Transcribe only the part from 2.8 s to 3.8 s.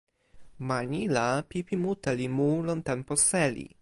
tenpo seli.